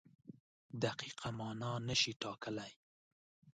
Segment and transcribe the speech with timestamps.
[0.83, 2.71] دقیقه مانا نشي ټاکلی.